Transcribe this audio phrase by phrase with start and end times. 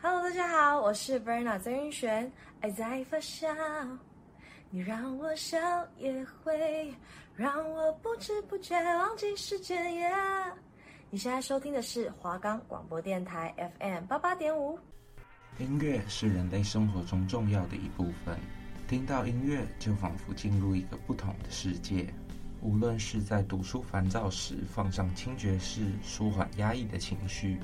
[0.00, 2.30] Hello，大家好，我是 Verna 曾云璇。
[2.60, 3.48] 爱在发酵，
[4.70, 5.58] 你让我笑
[5.98, 6.94] 也会
[7.34, 9.92] 让我不知不觉忘记时间。
[9.92, 10.52] Yeah，
[11.10, 14.78] 你现在收听的是华冈广播电台 FM 八八点五。
[15.58, 18.38] 音乐是人类生活中重要的一部分，
[18.86, 22.06] 听到音乐就仿佛进入一个不同的世界。
[22.62, 27.58] 无论是在读书烦躁时放上轻爵士，舒缓压抑的情绪。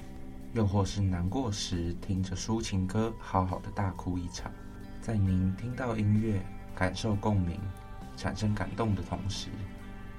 [0.54, 4.52] 又或是难过时，听着抒情歌，好好的大哭一场。
[5.00, 6.40] 在您听到音乐、
[6.76, 7.58] 感受共鸣、
[8.16, 9.48] 产生感动的同时，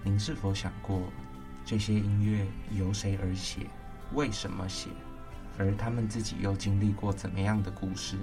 [0.04, 1.04] 您是否想过，
[1.64, 2.46] 这些音乐
[2.78, 3.62] 由谁而写？
[4.14, 4.90] 为什么写？
[5.58, 8.18] 而他们自己又经历过怎么样的故事？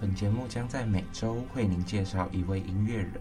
[0.00, 3.20] 本节目将在每周为您介绍一位音乐人，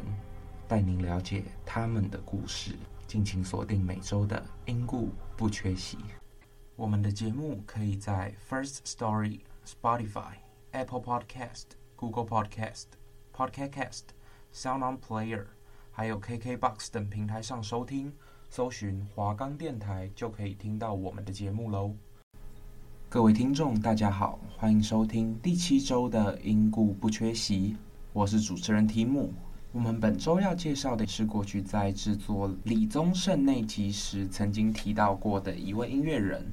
[0.67, 2.75] 带您了解他们的故事。
[3.05, 5.99] 敬请锁定每周的因故不缺席。
[6.81, 10.33] 我们的节目可以在 First Story、Spotify、
[10.71, 12.85] Apple Podcast、Google Podcast、
[13.31, 14.01] Podcast Cast、
[14.51, 15.45] Sound On Player，
[15.91, 18.11] 还有 KKBox 等平台上收听。
[18.49, 21.93] 搜寻华冈电台就可以听到我们的节目喽。
[23.09, 27.77] 各位听众，大家好，欢迎收听第七周的因故不缺席。
[28.11, 29.31] 我是主持人提姆。
[29.71, 36.43] 我们本周要介绍的是过去在制作李宗盛那集时曾经提到过的一位音乐人。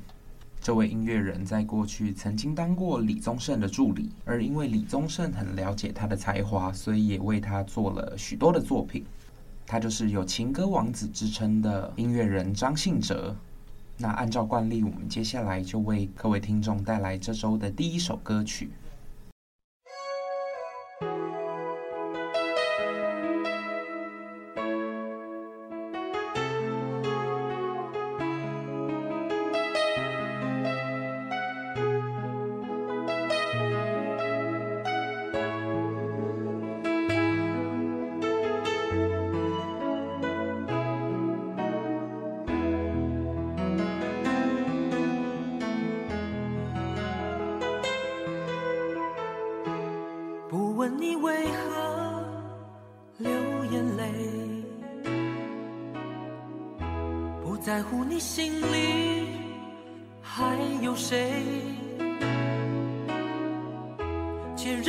[0.69, 9.03] 这位音乐人在过去曾经当过李宗盛的助理，而因为李宗盛很了解他的才华，所以也为他做了许多的作品。
[9.67, 13.35] 他就是有“情歌王子”之称的音乐人张信哲。
[13.97, 18.69] 那按照惯例，我们接下来就为各位听众带来这周的第一首歌曲。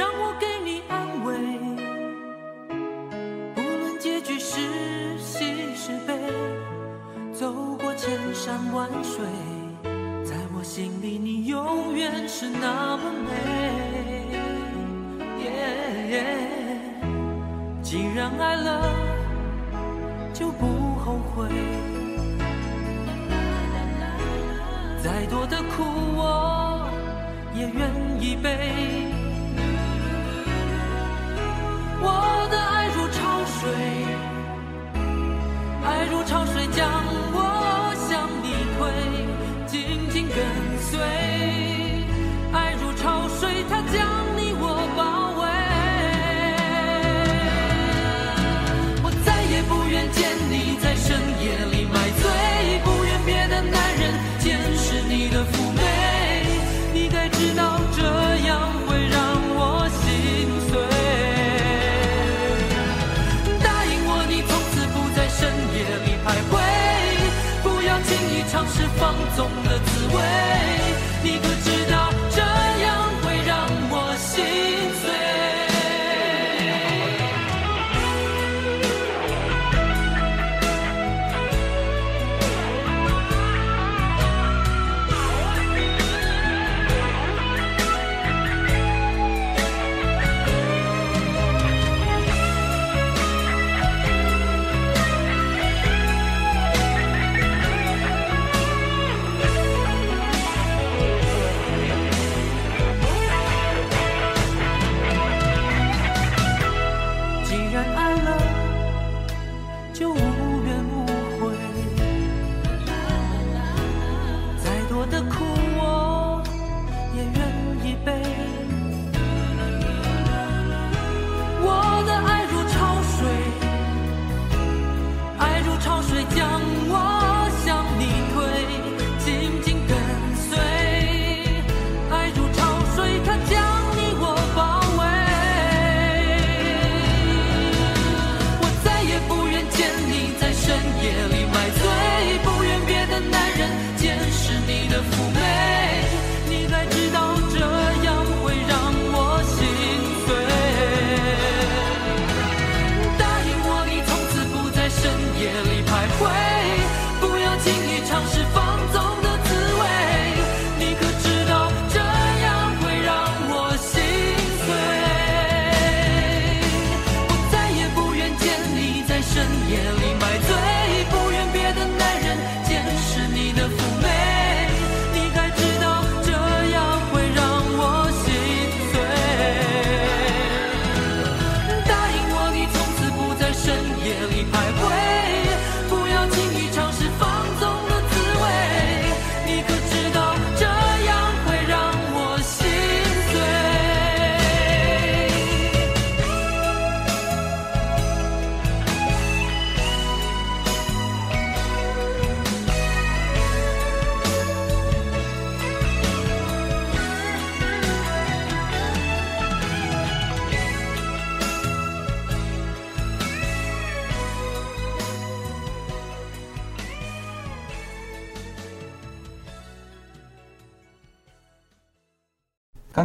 [0.10, 1.38] 让我给你安慰。
[3.54, 4.60] 不论结局是
[5.20, 6.18] 喜是悲，
[7.32, 9.24] 走过千山万水，
[10.26, 13.30] 在我心里你永远是那么美。
[15.46, 17.84] Yeah, yeah.
[17.84, 18.92] 既然爱了，
[20.34, 20.66] 就不
[21.06, 21.48] 后悔。
[25.04, 25.84] 再多的苦，
[26.18, 26.90] 我
[27.54, 29.09] 也愿意背。
[32.02, 33.20] 我的爱如潮
[33.60, 33.70] 水，
[35.86, 37.09] 爱如潮水将
[69.40, 69.79] 懂得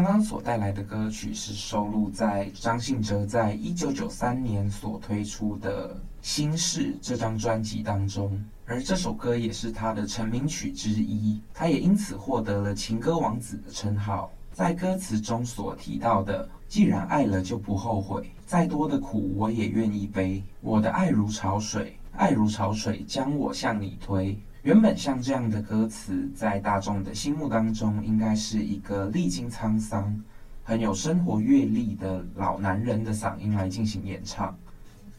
[0.05, 14.31] 刚刚所带来的歌曲是收录在张信哲在一九九三年所推出的《心事》这张专辑当中，而这首歌也是他的成名曲之一，他也因此获得了“情歌王子”的称号。
[14.53, 24.39] 在歌词中所提到的“既然爱了就不后悔，再多的苦我也愿意背，我的爱如潮水，爱如潮水将我向你推”。
[24.65, 30.19] 原本像这样的歌词，在大众的心目当中，应该是一个历经沧桑、
[30.63, 34.57] 很有生活阅历的老男人的嗓音来进行演唱。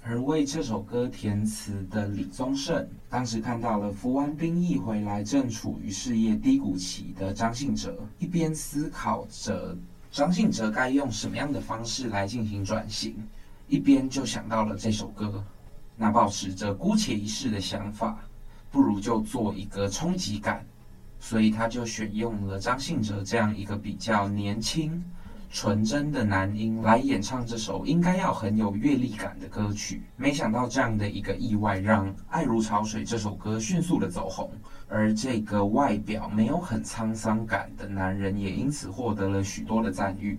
[0.03, 9.77] 而为这首歌填词的李宗盛，当时看到了服完兵役回来，正处于事业低谷期的张信哲，一边思考着
[10.09, 13.15] 张信哲该用什么样的方式来进行转型，
[13.68, 15.44] 一边就想到了这首歌。
[15.95, 18.18] 那抱持着姑且一试的想法。
[18.75, 20.66] 不如就做一个冲击感，
[21.18, 25.01] 所以他就选用了张信哲这样一个比较年轻、
[25.50, 30.01] 纯真的男音来演唱这首应该要很有阅历感的歌曲。
[30.18, 34.51] 没想到这样的一个意外，让《爱如潮水》这首歌迅速的走红，
[34.89, 40.38] 而这个外表没有很沧桑感的男人也因此获得了许多的赞誉。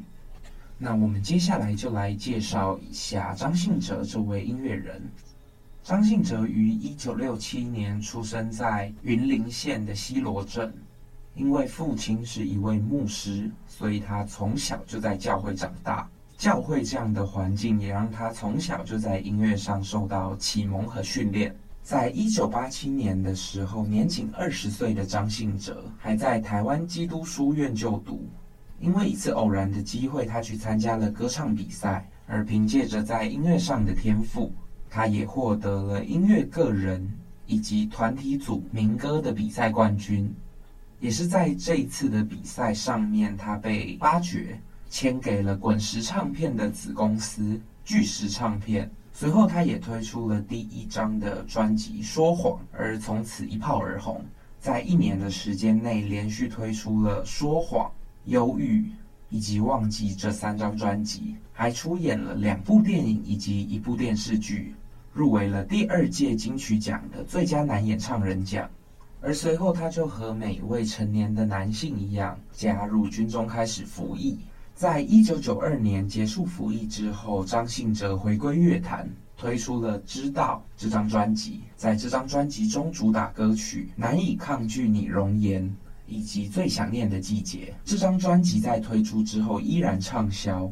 [0.77, 5.01] 那我们接下来就来介绍一下张信哲这位音乐人。
[5.87, 10.75] 张信哲于一九六七年出生在云林县的西螺镇，
[11.37, 16.11] 因为父亲是一位牧师，所以他从小就在教会长大。
[16.37, 21.55] 教会这样的环境也让他从小就在音乐上受到启蒙和训练。
[21.85, 28.29] 在一九八七年的时候，年仅二十岁的张信哲还在台湾基督书院就读。
[28.81, 34.53] 因为一次偶然的机会，他去参加了歌唱比赛，而凭借着在音乐上的天赋。
[34.91, 37.07] 他也获得了音乐个人
[37.47, 40.33] 以及团体组民歌的比赛冠军，
[41.01, 48.91] 也是在这一次的比赛上面，他被发掘，签给了滚石唱片的子公司巨石唱片。
[49.13, 54.23] 随后，他也推出了第一张的专辑《说谎》，而从此一炮而红，
[54.61, 57.87] 在一年的时间内，连续推出了《说谎》、
[58.25, 58.81] 《忧郁》
[59.31, 64.75] 以及《忘记》这三张专辑，还出演了两部电影以及一部电视剧。
[65.17, 68.69] 入围了第二届金曲奖的最佳男演唱人奖，
[69.23, 74.39] 而随后他就和每一位成年的男性一样，加入军中开始服役。
[74.75, 79.09] 在一九九二年结束服役之后，张信哲回归乐坛，
[79.39, 81.63] 推出了《知道》这张专辑。
[81.77, 85.65] 在这张专辑中，主打歌曲《难以抗拒你容颜》
[86.07, 87.75] 以及《最想念的季节》。
[87.91, 90.71] 这张专辑在推出之后依然畅销。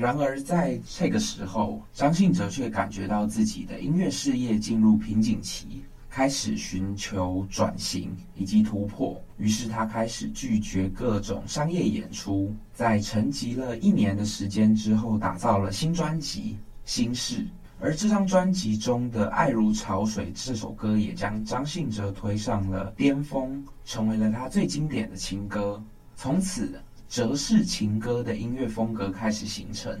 [0.00, 9.22] 然而，在这个时候，张信哲却感觉到自己的音乐事业进入瓶颈期，开始寻求转型以及突破。
[9.36, 12.50] 于是，他开始拒绝各种商业演出。
[12.72, 16.56] 在沉寂了一年的时间之后，打造了新专辑
[16.90, 17.42] 《心事》。
[17.78, 25.82] 而这张专辑中的《爱如潮水》这首歌，也将张信哲推上了巅峰，成为了他最经典的情歌。
[26.16, 26.80] 从此，
[27.10, 29.98] 哲式情歌的音乐风格开始形成。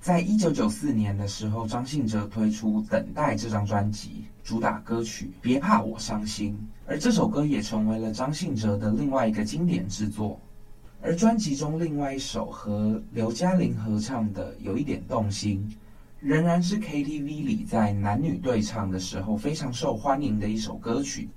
[0.00, 6.52] 在一九九四年的时候，张信哲推出《等待》这张专辑，主打歌曲《别怕我伤心》，
[6.86, 10.38] 而这首歌也成为了张信哲的另外一个经典之作。
[11.02, 15.68] 而专辑中另外一首和刘嘉玲合唱的《有一点动心》，
[16.20, 21.28] 仍然是 KTV 里在男女对唱的时候非常受欢迎的一首歌曲。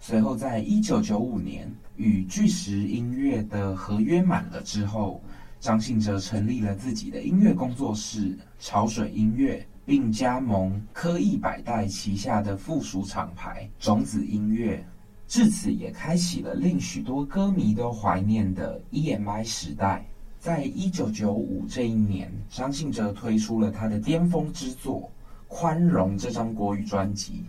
[0.00, 5.22] 随后，在一九九五年与巨石音乐的合约满了之后，
[5.60, 14.84] 张信哲成立了自己的音乐工作室潮水音乐，并加盟科艺百代旗下的附属厂牌种子音乐，
[15.28, 20.04] 至此也开启了令许多歌迷都怀念的 EMI 时代。
[20.38, 25.00] 在一九九五这一年，张信哲推出了他的巅峰之作
[25.48, 27.44] 《宽容》这张国语专辑，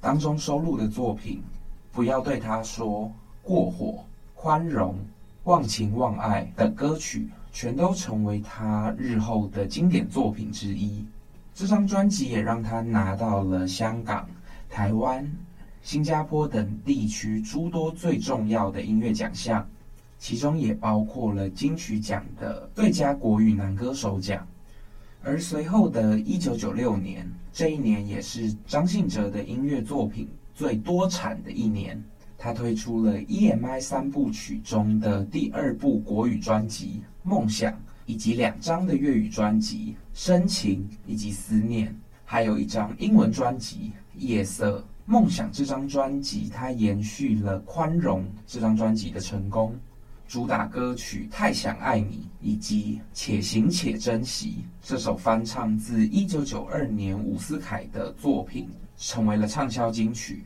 [0.00, 1.42] 当中收录的作品。
[1.92, 3.10] 不要对他说
[3.46, 4.96] 过火、宽容、
[5.44, 11.04] 忘情忘爱等歌曲，全都成为他日后的经典作品之一。
[11.54, 14.28] 这张专辑也让他拿到了香港、
[14.68, 15.32] 台湾、
[15.80, 19.64] 新加坡等地区诸多最重要的音乐奖项，
[20.18, 24.44] 其中也包括了金曲奖的最佳国语男歌手奖。
[25.22, 32.02] 而随后的一九九六年，这一年也是张信哲的音乐作品最多产的一年，
[32.38, 37.72] 他推出了 EMI 三部曲中的第二部国语专辑《梦想》，
[38.04, 41.88] 以及两张的粤语专辑《深情》以及《思念》，
[42.24, 44.78] 还有一张英文专辑《夜色》。
[45.08, 49.72] 《梦想》这张专辑，它延续了《宽容》这张专辑的成功，
[50.26, 54.56] 主打歌曲《太想爱你》以及《且行且珍惜》
[54.88, 60.42] 这首翻唱自1992年伍思凯的作品，成为了畅销金曲。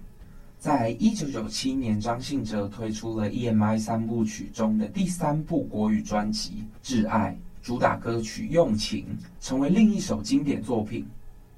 [0.61, 7.37] 在1997年，张信哲推出了 EMI 三部曲中的第三部国语专辑《挚爱》，
[7.67, 9.07] 主打歌曲《用情》
[9.41, 11.07] 成为另一首经典作品。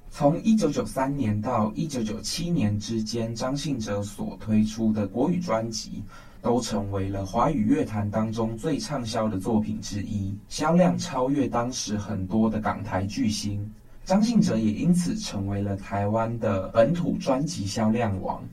[0.09, 6.01] 从1993年到1997年之间，张信哲所推出的国语专辑。
[6.41, 13.65] 都成为了华语乐坛当中最畅销的作品之一，销量超越当时很多的港台巨星。
[14.03, 18.43] 张信哲也因此成为了台湾的本土专辑销量王。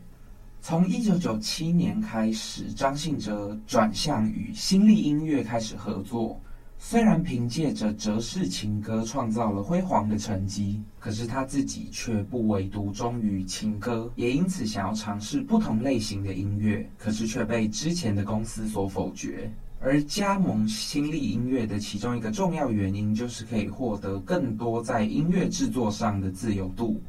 [0.62, 6.38] 从一九九七年开始，张信哲转向与新力音乐开始合作。
[6.78, 19.50] 虽然凭借着哲式情歌创造了辉煌的成绩，可是他自己却不唯独忠于情歌，也因此想要尝试不同类型的音乐，可是却被之前的公司所否决。
[19.82, 27.00] 而加盟新力音乐的其中一个重要原因，就是可以获得更多在音乐制作上的自由度。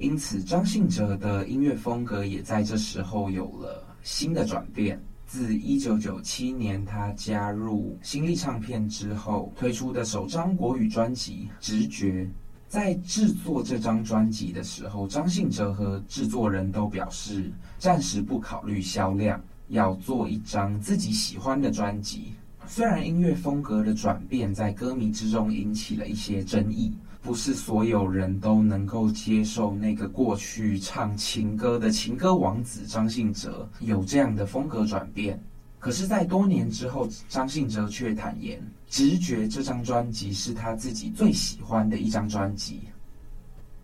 [0.00, 4.98] 因此，张信哲的音乐风格也在这时候有了新的转变。
[5.26, 12.24] 自一九九七年他加入新力唱片之后推出的首张国语专辑《直觉》，
[12.66, 19.38] 在制作这张专辑的时候，张信哲和制作人都表示暂时不考虑销量，
[19.68, 22.32] 要做一张自己喜欢的专辑。
[22.66, 26.96] 虽然音乐风格的转变在歌迷之中引起了一些争议。
[27.22, 35.38] 不是所有人都能够接受那个过去唱情歌的情歌王子张信哲有这样的风格转变。
[35.78, 42.80] 可是，在多年之后，张信哲却坦言，《直觉》这张专辑是他自己最喜欢的一张专辑。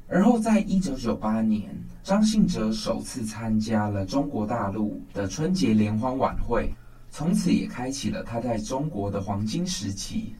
[0.06, 6.70] 而后，在一九九八年，张信哲首次参加了中国大陆的春节联欢晚会，
[7.10, 10.34] 从此也开启了他在中国的黄金时期。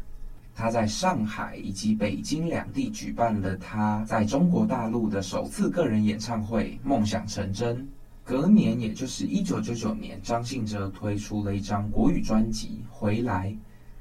[0.59, 7.87] 他在上海以及北京两地举办了他在中国大陆的首次个人演唱会，梦想成真。
[8.25, 13.51] 隔年，也就是一九九九年，张信哲推出了一张国语专辑《回来》，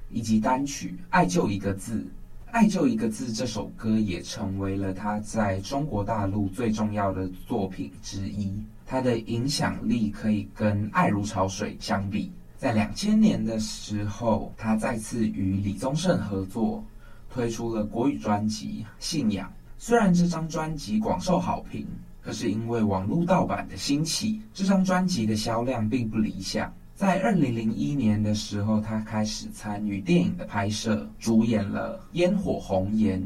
[0.10, 1.96] 以及单曲《爱就一个字》。
[2.52, 8.54] 《爱就一个字》这首歌也成为了他在中国大陆最重要的作品之一。
[8.86, 12.32] 他的影响力可以跟《爱如潮水》相比。
[12.58, 16.84] 在两千年的时候，他再次与李宗盛合作，
[17.30, 19.48] 推出了国语专辑《信仰》。
[19.78, 21.86] 虽然这张专辑广受好评，
[22.22, 26.74] 可是因为网络盗版的兴起，这张专辑的销量并不理想。
[26.96, 33.22] 在二零零一年的时候，他开始参与电影的拍摄，主演了《烟火红颜》。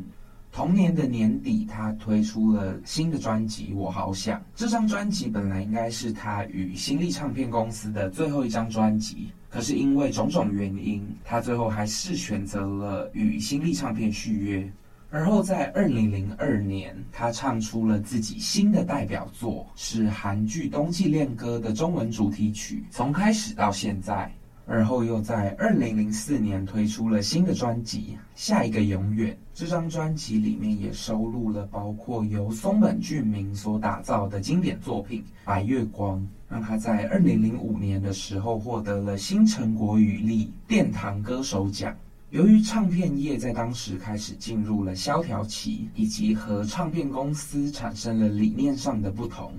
[0.51, 4.39] 同年的年底，他推出了新的专辑《我好想》。
[4.55, 14.69] 这张专辑本来应该是他与新力唱片公司的最后一张专辑，可是因为种种原因，他最后还是选择了与新力唱片续约。
[15.11, 24.31] 而后在二零零二年，他唱出了自己新的代表作，是韩剧《冬季恋歌》的中文主题曲《从开始到现在》。
[24.69, 29.33] 而后又在二零零四年推出了新的专辑《下一个永远》。
[29.51, 41.93] 这张专辑里面也收录了包括由松本俊明所打造的经典作品《白月光》，让他在二零零五年的时候获得了新城国语力殿堂歌手奖。
[42.29, 49.51] 由于唱片业在当时开始进入了萧条期，以及和唱片公司产生了理念上的不同。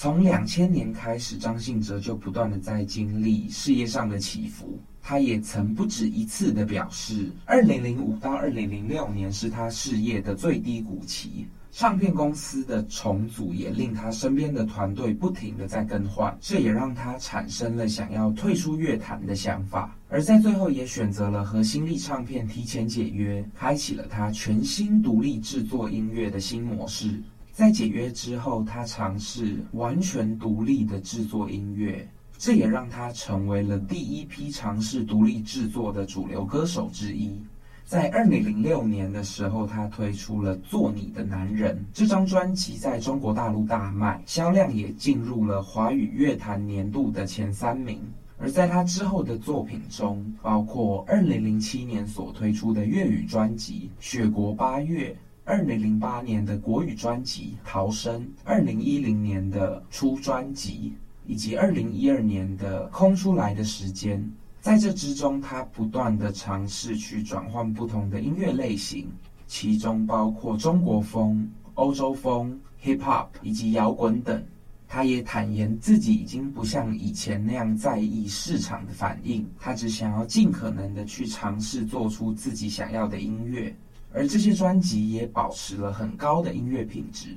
[0.00, 4.78] 从两千年开始，张信哲就不断的在经历事业上的起伏。
[5.02, 11.48] 他也曾不止一次的表示，二零零五到二零零六年是他事业的最低谷期。
[11.72, 19.98] 唱片公司的重组也令他身边的团队不停的在更换，这也让他产生了想要退出乐坛的想法。
[20.08, 27.20] 而在最后，也选择了和新力唱片提前解约，开启了他全新独立制作音乐的新模式。
[27.58, 37.36] 在解约之后，他尝试完全独立的制作音乐，这也让他成为了第一批尝试独立制作的主流歌手之一。
[37.84, 48.00] 在二零零六年的时候，他推出了《做你的男人》这张专辑，在中国大陆大卖，销量也进入了华语乐坛年度的前三名。
[48.38, 55.10] 而在他之后的作品中，包括二零零七年所推出的粤语专辑《雪国八月》。
[55.48, 60.92] 二零零八年的国语专辑《逃生》，二零一零年的初专辑，
[61.26, 69.08] 以及二零一二年的空出来的时间，在这之中，他不断的尝试去转换不同的音乐类型，
[69.46, 74.44] 其中包括中国风、欧洲风、hip hop 以及摇滚等。
[74.86, 83.74] 他也坦言自己已经不像以前那样在意市场的反应，他只想要尽可能的去尝试做出自己想要的音乐，
[84.12, 87.36] 而这些专辑也保持了很高的音乐品质。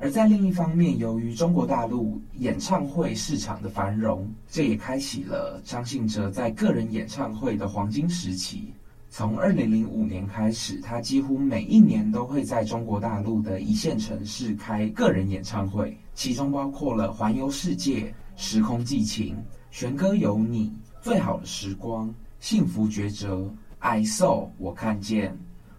[0.00, 8.72] 而在另一方面，由于中国大陆演唱会市场的繁荣，这也开启了张信哲在个人演唱会的黄金时期。
[9.10, 18.02] 从二零零五年开始，他几乎每一年都会在中国大陆的一线城市开个人演唱会，其中包括了《环游世界》
[18.36, 19.34] 《时空寄情》
[19.70, 20.66] 《弦歌有你》
[21.00, 22.06] 《最好的时光》
[22.38, 23.36] 《幸福抉择》
[23.78, 25.32] 《I Saw》我看见《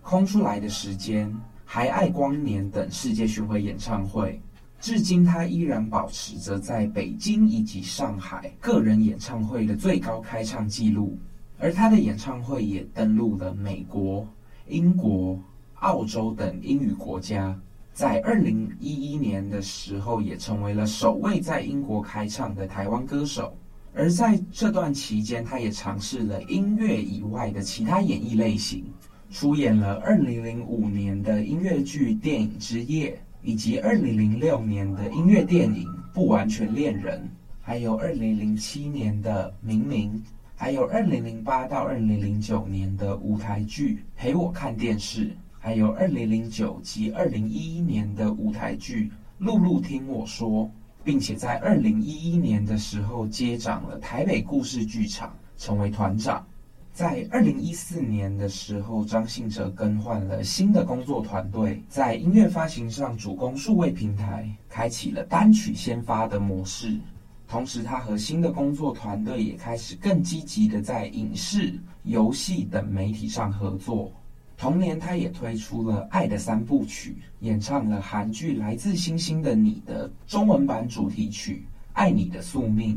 [0.10, 1.32] 空出来的时间》。
[1.64, 4.42] 还爱光年等世界巡回演唱会，
[4.82, 11.16] 至今他依然保持着在北京以及上海个人演唱会的最高开唱纪录。
[11.60, 14.28] 而他的演唱会也登陆了美国、
[14.68, 15.40] 英国、
[15.76, 17.56] 澳洲等英语国家，
[17.94, 23.56] 在二零一一年的时候，也成为了首位在英国开唱的台湾歌手。
[23.94, 28.86] 而在这段期间，他也尝试了音乐以外的其他演艺类型。
[29.32, 33.12] 出演了二零零五年的音乐剧《电影之夜》，
[33.44, 37.20] 以及二零零六年的音乐电影《不完全恋人》，
[37.62, 40.14] 还有二零零七年的《明明》，
[40.56, 45.26] 还有二零零八到二零零九年的舞台剧《陪我看电视》，
[45.60, 49.06] 还有二零零九及二零一一年的舞台剧
[49.38, 50.66] 《露露听我说》，
[51.04, 56.44] 并且在二零一一年的时候接掌了台北故事剧场，成为团长。
[56.94, 67.00] 在二零一四年的时候，张信哲更换了新的工作团队，在音乐发行上主攻数位平台，开启了单曲先发的模式。
[67.48, 74.12] 同时，他和新的工作团队也开始更积极的在影视、游戏等媒体上合作。
[74.58, 82.96] 同年，他也推出了《爱的三部曲》，演唱了韩剧《来自星星的你》的中文版主题曲《爱你的宿命》。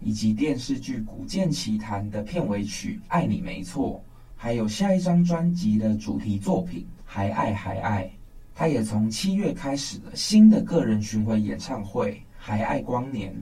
[0.00, 4.02] 以及电视剧《古剑奇谭》的片尾曲《爱你没错》，
[4.36, 8.04] 还有下一张专辑的主题作品《还爱还爱》。
[8.54, 13.32] 他也从七月开始了新的个人巡回演唱会《还爱光年》。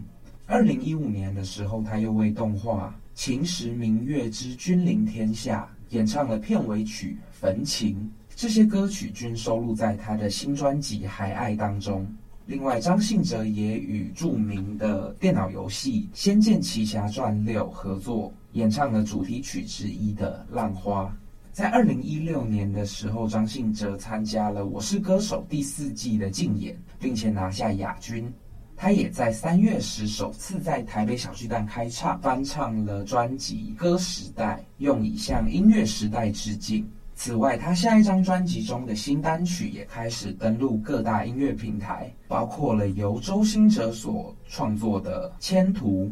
[0.46, 7.96] 二零一五年的时候，他又为动画《秦时明月之君临天下》演唱了片尾曲《焚情》。
[8.36, 12.04] 这些歌曲均收录在他的新专辑《还爱》当中。
[12.46, 21.04] 另外，张信哲也与著名的电脑游戏《仙剑奇侠传六》合作，演唱了主题曲之一的《浪花》。
[21.52, 28.30] 在二零一六年的时候，张信哲参加了《我是歌手》第四季的竞演，并且拿下亚军。
[28.76, 36.86] 他也在三月时首次在台北小巨蛋开唱，翻唱了专辑《歌时代》，用以向音乐时代致敬。
[37.16, 46.06] 此外，他下一张专辑中的新单曲也开始登陆各大音乐平台，包括了由周兴哲所创作的《迁徒》。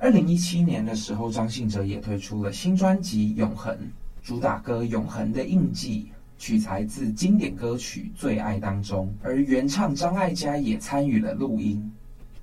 [0.00, 3.72] 二零一七年的时候，张信哲也推出了新专辑《永恒》，
[4.22, 6.08] 主打歌《永恒的印记》
[6.42, 11.90] 取材自经典歌曲《最爱》当中，而原唱张艾嘉也参与了录音。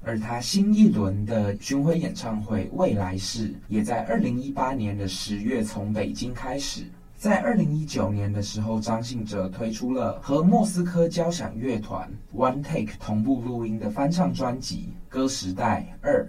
[0.04, 6.84] 而他新一轮的巡回演唱会《未来式》也在二零一八年的十月从北京开始。
[7.26, 16.24] 在二零一九年的时候，张信哲推出了和莫斯科交响乐团 One Take 同步录音的翻唱专辑《歌时代二》。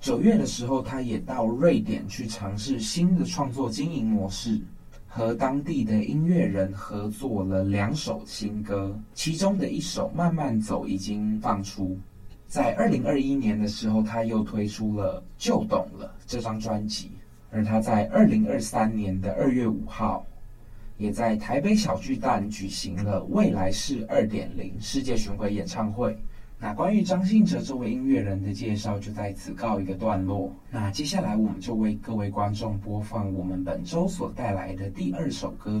[0.00, 4.58] 九月的时候，他也到瑞典去尝试新的创作经营模式，
[5.06, 11.94] 和当地的音乐人合作了两首新歌，其中的一首《慢慢走》已经放出。
[12.46, 17.10] 在二零二一年的时候，他又推出了《就懂了》这张专辑。
[17.50, 20.24] 而他在二零二三年的二月五号，
[20.98, 26.18] 也在台北小巨蛋举行了未来式二点零世界巡回演唱会。
[26.58, 30.52] 那关于张信哲这位音乐人的介绍就在此告一个段落。
[30.70, 35.80] 那接下来我们就为各位观众播放我们本周所带来的第二首歌。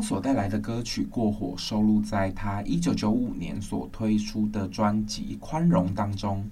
[0.00, 6.48] 所带来的歌曲《过火》收录在他一九九五年所推出的专辑《宽容》当中。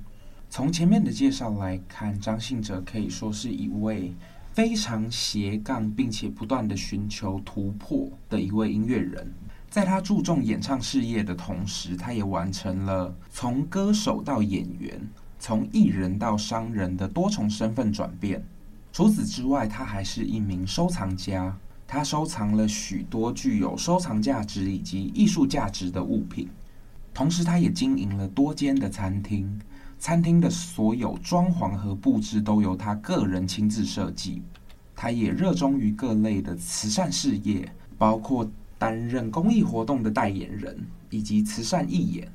[0.51, 4.15] 从前面的介绍来看，张信哲可以说是一位
[4.53, 9.31] 非常斜杠，并且不断的寻求突破的一位音乐人。
[9.71, 14.99] 在他注重演唱事业的同时，他也完成了从歌手到演员、
[15.39, 18.43] 从艺人到商人的多重身份转变。
[18.91, 21.55] 除此之外，他还是一名收藏家。
[21.91, 26.47] 他收藏了许多具有收藏价值以及艺术价值的物品，
[27.15, 29.59] 同时他也经营了多间的餐厅，
[29.99, 34.43] 餐厅的所有装潢和布置都由他个人亲自设计。
[34.95, 38.47] 他也热衷于各类的慈善事业，包括
[38.79, 42.31] 担任公益活动的代言人以及慈善义演，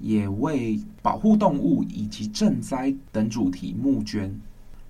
[0.00, 4.36] 也为保护动物以及赈灾等主题募捐。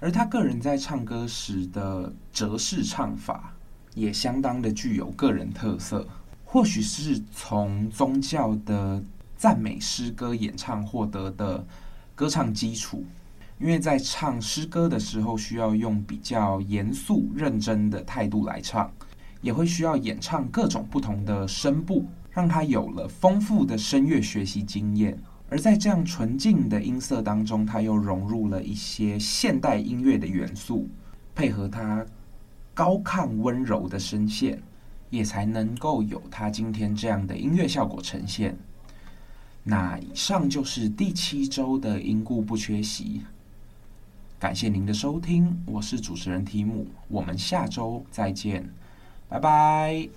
[0.00, 3.52] 而他个人在唱歌时的折式唱法，
[3.94, 6.06] 也相当的具有个人特色。
[6.44, 9.02] 或许是从宗教的
[9.36, 11.66] 赞美诗歌演唱获得的
[12.14, 13.04] 歌唱基础。
[13.60, 18.88] 因为在唱诗歌的时候，需要用比较严肃认真的态度来唱，
[19.40, 25.18] 也会需要演唱各种不同的声部，让他有了丰富的声乐学习经验。
[25.50, 30.88] 而在这样纯净的音色当中，他又融入了一些现代音乐的元素，
[31.34, 32.06] 配合他
[32.78, 34.62] 高亢温柔的声线，
[35.10, 38.56] 也才能够有他今天这样的音乐效果呈现。
[39.64, 43.22] 那以上就是第七周的因故不缺席。
[44.38, 48.72] 感谢您的收听，我是主持人提姆，我们下周再见，
[49.28, 50.08] 拜拜。